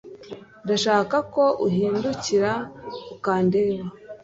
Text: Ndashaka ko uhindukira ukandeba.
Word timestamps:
Ndashaka 0.63 1.15
ko 1.33 1.43
uhindukira 1.65 2.51
ukandeba. 3.13 3.83